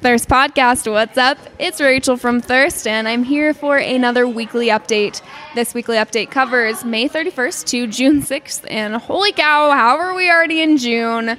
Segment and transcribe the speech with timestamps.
[0.00, 1.38] Thirst Podcast, what's up?
[1.58, 5.22] It's Rachel from Thirst, and I'm here for another weekly update.
[5.54, 10.30] This weekly update covers May 31st to June 6th, and holy cow, how are we
[10.30, 11.38] already in June?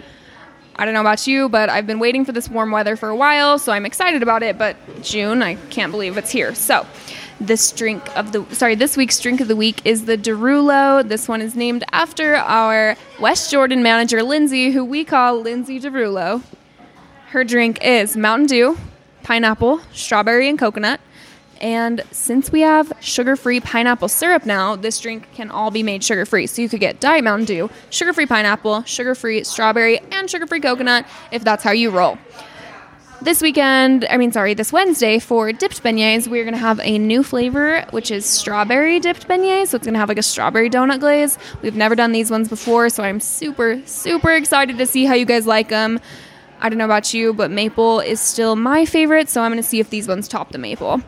[0.75, 3.15] I don't know about you, but I've been waiting for this warm weather for a
[3.15, 4.57] while, so I'm excited about it.
[4.57, 6.55] But June, I can't believe it's here.
[6.55, 6.85] So,
[7.39, 11.07] this drink of the sorry, this week's drink of the week is the Derulo.
[11.07, 16.41] This one is named after our West Jordan manager Lindsay, who we call Lindsay Derulo.
[17.31, 18.77] Her drink is Mountain Dew,
[19.23, 21.01] pineapple, strawberry, and coconut.
[21.59, 26.05] And since we have sugar free pineapple syrup now, this drink can all be made
[26.05, 26.47] sugar free.
[26.47, 30.47] So you could get Diet Mountain Dew, sugar free pineapple, sugar free strawberry, and sugar
[30.47, 32.17] free coconut if that's how you roll.
[33.21, 37.23] This weekend, I mean, sorry, this Wednesday for dipped beignets, we're gonna have a new
[37.23, 39.69] flavor, which is strawberry dipped beignets.
[39.69, 41.37] So it's gonna have like a strawberry donut glaze.
[41.61, 45.25] We've never done these ones before, so I'm super, super excited to see how you
[45.25, 45.99] guys like them.
[46.59, 49.67] I don't know about you, but maple is still my favorite, so I'm going to
[49.67, 51.01] see if these ones top the maple.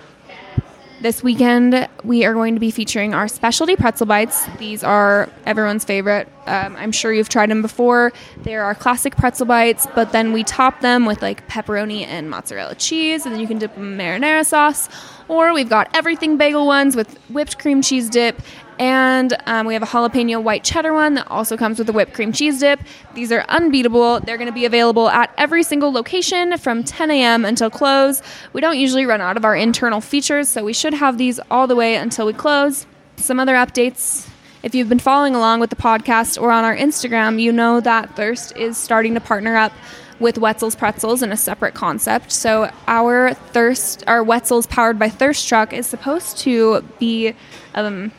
[1.01, 4.45] This weekend, we are going to be featuring our specialty pretzel bites.
[4.57, 6.27] These are everyone's favorite.
[6.45, 8.11] Um, I'm sure you've tried them before.
[8.43, 12.75] They're our classic pretzel bites, but then we top them with like pepperoni and mozzarella
[12.75, 14.89] cheese, and then you can dip them in marinara sauce.
[15.29, 18.41] Or we've got everything bagel ones with whipped cream cheese dip
[18.79, 22.13] and um, we have a jalapeno white cheddar one that also comes with a whipped
[22.13, 22.79] cream cheese dip.
[23.13, 24.21] These are unbeatable.
[24.21, 27.43] They're going to be available at every single location from 10 a.m.
[27.43, 28.21] until close.
[28.53, 31.67] We don't usually run out of our internal features, so we should have these all
[31.67, 32.85] the way until we close.
[33.17, 34.29] Some other updates.
[34.63, 38.15] If you've been following along with the podcast or on our Instagram, you know that
[38.15, 39.73] Thirst is starting to partner up
[40.19, 42.31] with Wetzel's Pretzels in a separate concept.
[42.31, 47.33] So our Thirst, our Wetzel's powered by Thirst truck is supposed to be
[47.73, 48.11] um,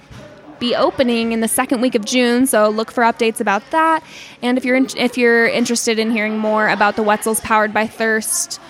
[0.61, 4.05] be opening in the second week of June, so look for updates about that.
[4.43, 7.87] And if you're in, if you're interested in hearing more about the Wetzel's Powered by
[7.87, 8.61] Thirst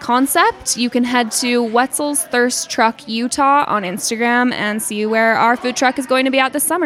[0.00, 5.56] concept, you can head to Wetzel's Thirst Truck Utah on Instagram and see where our
[5.56, 6.82] food truck is going to be out this summer.